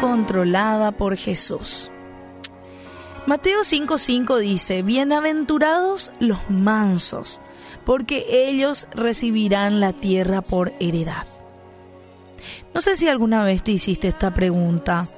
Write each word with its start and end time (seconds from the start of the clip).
controlada 0.00 0.92
por 0.92 1.16
Jesús. 1.16 1.90
Mateo 3.26 3.60
5:5 3.60 4.38
dice, 4.38 4.82
Bienaventurados 4.82 6.10
los 6.18 6.38
mansos, 6.48 7.40
porque 7.84 8.26
ellos 8.30 8.88
recibirán 8.92 9.80
la 9.80 9.92
tierra 9.92 10.40
por 10.40 10.72
heredad. 10.80 11.26
No 12.74 12.80
sé 12.80 12.96
si 12.96 13.08
alguna 13.08 13.44
vez 13.44 13.62
te 13.62 13.72
hiciste 13.72 14.08
esta 14.08 14.32
pregunta. 14.32 15.08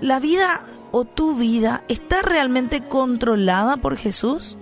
¿La 0.00 0.20
vida 0.20 0.62
o 0.92 1.04
tu 1.04 1.34
vida 1.34 1.82
está 1.88 2.22
realmente 2.22 2.82
controlada 2.82 3.76
por 3.76 3.96
Jesús? 3.96 4.56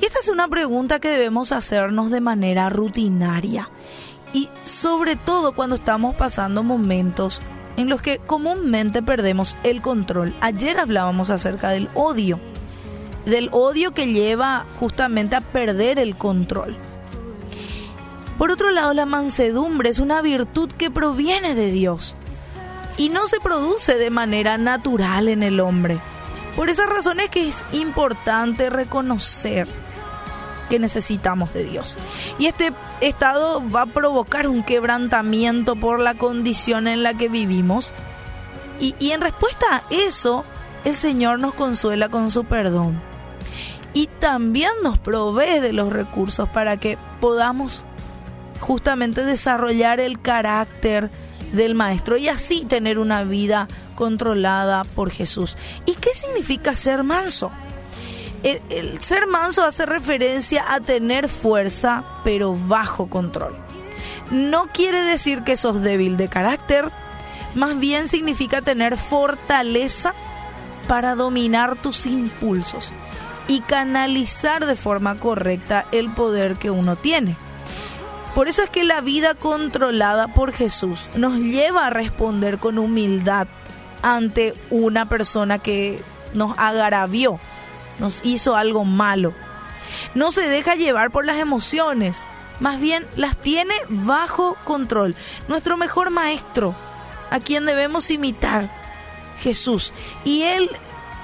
Y 0.00 0.06
esta 0.06 0.20
es 0.20 0.28
una 0.28 0.48
pregunta 0.48 1.00
que 1.00 1.08
debemos 1.08 1.52
hacernos 1.52 2.10
de 2.10 2.20
manera 2.20 2.70
rutinaria 2.70 3.68
y 4.32 4.48
sobre 4.62 5.16
todo 5.16 5.54
cuando 5.54 5.76
estamos 5.76 6.14
pasando 6.14 6.62
momentos 6.62 7.42
en 7.76 7.88
los 7.88 8.02
que 8.02 8.18
comúnmente 8.18 9.02
perdemos 9.02 9.56
el 9.62 9.82
control. 9.82 10.34
Ayer 10.40 10.78
hablábamos 10.78 11.30
acerca 11.30 11.70
del 11.70 11.88
odio, 11.94 12.38
del 13.26 13.48
odio 13.52 13.92
que 13.92 14.12
lleva 14.12 14.66
justamente 14.78 15.36
a 15.36 15.40
perder 15.40 15.98
el 15.98 16.16
control. 16.16 16.76
Por 18.38 18.50
otro 18.50 18.70
lado, 18.70 18.94
la 18.94 19.06
mansedumbre 19.06 19.90
es 19.90 20.00
una 20.00 20.20
virtud 20.20 20.70
que 20.70 20.90
proviene 20.90 21.54
de 21.54 21.70
Dios 21.70 22.16
y 22.96 23.08
no 23.08 23.26
se 23.26 23.40
produce 23.40 23.96
de 23.96 24.10
manera 24.10 24.58
natural 24.58 25.28
en 25.28 25.42
el 25.42 25.60
hombre. 25.60 25.98
Por 26.56 26.68
esa 26.68 26.86
razón 26.86 27.20
es 27.20 27.30
que 27.30 27.48
es 27.48 27.64
importante 27.72 28.70
reconocer 28.70 29.68
que 30.68 30.78
necesitamos 30.78 31.52
de 31.52 31.64
Dios. 31.64 31.96
Y 32.38 32.46
este 32.46 32.72
estado 33.00 33.62
va 33.70 33.82
a 33.82 33.86
provocar 33.86 34.48
un 34.48 34.62
quebrantamiento 34.62 35.76
por 35.76 36.00
la 36.00 36.14
condición 36.14 36.86
en 36.88 37.02
la 37.02 37.14
que 37.14 37.28
vivimos. 37.28 37.92
Y, 38.80 38.94
en 39.12 39.20
respuesta 39.20 39.66
a 39.70 39.82
eso, 39.90 40.44
el 40.84 40.96
Señor 40.96 41.38
nos 41.38 41.54
consuela 41.54 42.08
con 42.08 42.30
su 42.30 42.44
perdón. 42.44 43.00
Y 43.92 44.08
también 44.18 44.72
nos 44.82 44.98
provee 44.98 45.60
de 45.60 45.72
los 45.72 45.92
recursos 45.92 46.48
para 46.48 46.76
que 46.78 46.98
podamos 47.20 47.84
justamente 48.60 49.24
desarrollar 49.24 50.00
el 50.00 50.20
carácter 50.20 51.10
del 51.52 51.74
Maestro 51.74 52.16
y 52.16 52.28
así 52.28 52.64
tener 52.64 52.98
una 52.98 53.22
vida 53.22 53.68
controlada 53.94 54.84
por 54.84 55.10
Jesús. 55.10 55.56
¿Y 55.86 55.94
qué 55.94 56.10
significa 56.14 56.74
ser 56.74 57.04
manso? 57.04 57.52
El, 58.44 59.00
ser 59.00 59.26
manso 59.26 59.62
hace 59.62 59.86
referencia 59.86 60.64
a 60.68 60.80
tener 60.80 61.30
fuerza, 61.30 62.04
pero 62.24 62.54
bajo 62.54 63.06
control. 63.08 63.56
No 64.30 64.66
quiere 64.66 65.00
decir 65.02 65.44
que 65.44 65.56
sos 65.56 65.80
débil 65.80 66.18
de 66.18 66.28
carácter, 66.28 66.92
más 67.54 67.78
bien 67.78 68.06
significa 68.06 68.60
tener 68.60 68.98
fortaleza 68.98 70.12
para 70.86 71.14
dominar 71.14 71.76
tus 71.76 72.04
impulsos 72.04 72.92
y 73.48 73.60
canalizar 73.60 74.66
de 74.66 74.76
forma 74.76 75.18
correcta 75.18 75.86
el 75.90 76.12
poder 76.12 76.56
que 76.56 76.70
uno 76.70 76.96
tiene. 76.96 77.38
Por 78.34 78.48
eso 78.48 78.62
es 78.62 78.68
que 78.68 78.84
la 78.84 79.00
vida 79.00 79.34
controlada 79.34 80.28
por 80.28 80.52
Jesús 80.52 81.08
nos 81.14 81.38
lleva 81.38 81.86
a 81.86 81.90
responder 81.90 82.58
con 82.58 82.78
humildad 82.78 83.46
ante 84.02 84.52
una 84.68 85.08
persona 85.08 85.58
que 85.60 86.02
nos 86.34 86.58
agravió, 86.58 87.38
nos 87.98 88.20
hizo 88.24 88.56
algo 88.56 88.84
malo. 88.84 89.32
No 90.14 90.32
se 90.32 90.48
deja 90.48 90.74
llevar 90.74 91.10
por 91.10 91.24
las 91.26 91.38
emociones, 91.38 92.22
más 92.60 92.80
bien 92.80 93.06
las 93.16 93.36
tiene 93.36 93.74
bajo 93.88 94.56
control. 94.64 95.14
Nuestro 95.48 95.76
mejor 95.76 96.10
maestro, 96.10 96.74
a 97.30 97.40
quien 97.40 97.66
debemos 97.66 98.10
imitar, 98.10 98.70
Jesús. 99.40 99.92
Y 100.24 100.42
él 100.42 100.70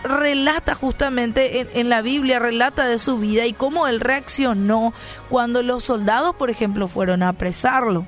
relata 0.03 0.75
justamente 0.75 1.69
en, 1.79 1.89
la 1.89 2.03
Biblia, 2.03 2.39
relata 2.39 2.87
de 2.87 2.99
su 2.99 3.19
vida 3.19 3.47
y 3.47 3.53
cómo 3.53 3.87
él 3.87 4.01
reaccionó 4.01 4.95
cuando 5.29 5.63
los 5.63 5.85
soldados, 5.85 6.35
por 6.37 6.51
ejemplo, 6.51 6.89
fueron 6.89 7.23
a 7.23 7.29
apresarlo. 7.31 8.07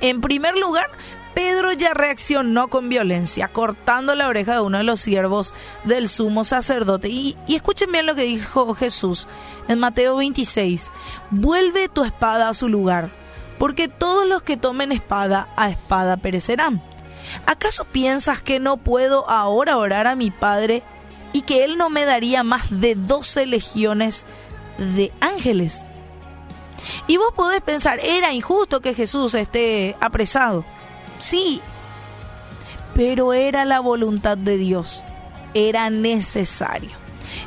En 0.00 0.20
primer 0.20 0.56
lugar, 0.56 0.90
Pedro 1.34 1.72
ya 1.72 1.94
reaccionó 1.94 2.68
con 2.68 2.88
violencia, 2.88 3.48
cortando 3.48 4.14
la 4.14 4.28
oreja 4.28 4.54
de 4.54 4.60
uno 4.60 4.78
de 4.78 4.84
los 4.84 5.00
siervos 5.00 5.54
del 5.84 6.08
sumo 6.08 6.44
sacerdote. 6.44 7.08
Y, 7.08 7.36
escuchen 7.48 7.90
bien 7.90 8.06
lo 8.06 8.14
que 8.14 8.24
dijo 8.24 8.74
Jesús 8.74 9.26
en 9.68 9.78
Mateo 9.78 10.16
26. 10.16 10.90
Vuelve 11.30 11.88
tu 11.88 12.04
espada 12.04 12.48
a 12.48 12.54
su 12.54 12.68
lugar, 12.68 13.10
porque 13.58 13.88
todos 13.88 14.26
los 14.26 14.42
que 14.42 14.56
tomen 14.56 14.92
espada 14.92 15.48
a 15.56 15.70
espada 15.70 16.16
perecerán. 16.18 16.82
¿Acaso 17.46 17.84
piensas 17.84 18.42
que 18.42 18.60
no 18.60 18.76
puedo 18.76 19.28
ahora 19.30 19.78
orar 19.78 20.06
a 20.06 20.16
mi 20.16 20.30
Padre 20.30 20.82
y 21.32 21.42
que 21.42 21.64
Él 21.64 21.78
no 21.78 21.88
me 21.88 22.04
daría 22.04 22.42
más 22.42 22.64
de 22.68 22.94
doce 22.94 23.46
legiones 23.46 24.26
de 24.76 25.12
ángeles? 25.20 25.84
Y 27.06 27.16
vos 27.16 27.32
podés 27.34 27.62
pensar, 27.62 28.00
era 28.02 28.32
injusto 28.32 28.80
que 28.80 28.94
Jesús 28.94 29.34
esté 29.34 29.96
apresado. 30.00 30.64
Sí, 31.22 31.60
pero 32.96 33.32
era 33.32 33.64
la 33.64 33.78
voluntad 33.78 34.36
de 34.36 34.56
Dios, 34.56 35.04
era 35.54 35.88
necesario. 35.88 36.90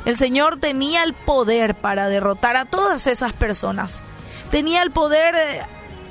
El 0.06 0.16
Señor 0.16 0.58
tenía 0.58 1.02
el 1.02 1.12
poder 1.12 1.74
para 1.74 2.08
derrotar 2.08 2.56
a 2.56 2.64
todas 2.64 3.06
esas 3.06 3.34
personas. 3.34 4.02
Tenía 4.50 4.82
el 4.82 4.92
poder 4.92 5.34
eh, 5.34 5.60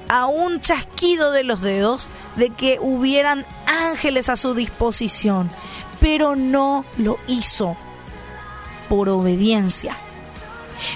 a 0.10 0.28
un 0.28 0.60
chasquido 0.60 1.32
de 1.32 1.44
los 1.44 1.62
dedos 1.62 2.08
de 2.36 2.52
que 2.52 2.78
hubieran 2.80 3.48
ángeles 3.66 4.30
a 4.30 4.38
su 4.38 4.54
disposición, 4.54 5.50
pero 6.00 6.36
no 6.36 6.86
lo 7.00 7.18
hizo 7.26 7.76
por 8.90 9.10
obediencia. 9.10 9.98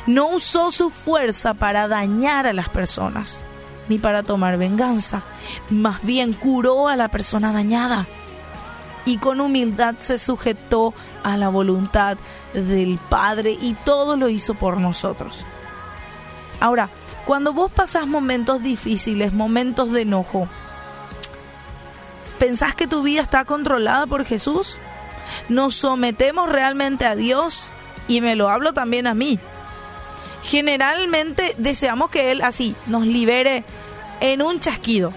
No 0.05 0.27
usó 0.27 0.71
su 0.71 0.91
fuerza 0.91 1.55
para 1.55 1.87
dañar 1.87 2.45
a 2.45 2.53
las 2.53 2.69
personas, 2.69 3.41
ni 3.89 3.97
para 3.97 4.23
tomar 4.23 4.57
venganza. 4.57 5.23
Más 5.69 6.01
bien 6.03 6.33
curó 6.33 6.87
a 6.87 6.95
la 6.95 7.09
persona 7.09 7.51
dañada 7.51 8.07
y 9.05 9.17
con 9.17 9.41
humildad 9.41 9.95
se 9.99 10.17
sujetó 10.17 10.93
a 11.23 11.35
la 11.35 11.49
voluntad 11.49 12.17
del 12.53 12.99
Padre 13.09 13.57
y 13.59 13.73
todo 13.73 14.15
lo 14.15 14.29
hizo 14.29 14.53
por 14.53 14.77
nosotros. 14.77 15.43
Ahora, 16.59 16.89
cuando 17.25 17.53
vos 17.53 17.71
pasás 17.71 18.07
momentos 18.07 18.61
difíciles, 18.61 19.33
momentos 19.33 19.91
de 19.91 20.01
enojo, 20.01 20.47
¿pensás 22.37 22.75
que 22.75 22.87
tu 22.87 23.01
vida 23.01 23.21
está 23.21 23.45
controlada 23.45 24.05
por 24.07 24.25
Jesús? 24.25 24.77
¿Nos 25.47 25.75
sometemos 25.75 26.49
realmente 26.49 27.05
a 27.05 27.15
Dios? 27.15 27.71
Y 28.07 28.21
me 28.21 28.35
lo 28.35 28.49
hablo 28.49 28.73
también 28.73 29.07
a 29.07 29.13
mí. 29.13 29.39
Generalmente 30.43 31.55
deseamos 31.57 32.09
que 32.09 32.31
Él 32.31 32.41
así 32.41 32.75
nos 32.87 33.05
libere 33.05 33.63
en 34.21 34.41
un 34.41 34.59
chasquido, 34.59 35.13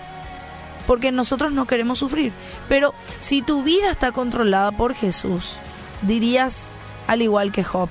porque 0.86 1.12
nosotros 1.12 1.52
no 1.52 1.66
queremos 1.66 1.98
sufrir. 1.98 2.32
Pero 2.68 2.94
si 3.20 3.42
tu 3.42 3.62
vida 3.62 3.90
está 3.90 4.12
controlada 4.12 4.72
por 4.72 4.94
Jesús, 4.94 5.56
dirías 6.02 6.66
al 7.06 7.22
igual 7.22 7.52
que 7.52 7.64
Job, 7.64 7.88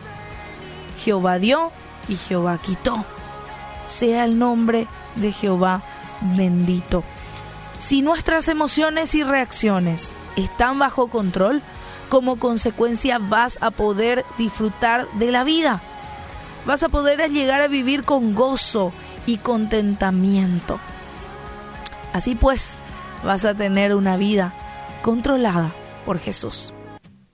Jehová 1.04 1.40
dio 1.40 1.72
y 2.08 2.16
Jehová 2.16 2.60
quitó 2.62 3.06
sea 3.92 4.24
el 4.24 4.40
nombre 4.40 4.88
de 5.16 5.32
Jehová 5.32 5.84
bendito. 6.36 7.04
Si 7.80 8.02
nuestras 8.02 8.48
emociones 8.48 9.14
y 9.16 9.24
reacciones 9.24 10.10
están 10.36 10.80
bajo 10.80 11.08
control, 11.08 11.62
como 12.10 12.38
consecuencia 12.38 13.20
vas 13.20 13.58
a 13.62 13.72
poder 13.72 14.26
disfrutar 14.38 15.08
de 15.14 15.32
la 15.32 15.44
vida. 15.44 15.82
Vas 16.66 16.84
a 16.84 16.90
poder 16.90 17.30
llegar 17.32 17.62
a 17.62 17.68
vivir 17.68 18.04
con 18.04 18.36
gozo 18.36 18.94
y 19.26 19.38
contentamiento. 19.38 20.80
Así 22.14 22.36
pues, 22.36 22.74
vas 23.24 23.46
a 23.46 23.54
tener 23.54 23.96
una 23.96 24.18
vida 24.18 24.54
controlada 25.02 25.72
por 26.06 26.20
Jesús. 26.20 26.74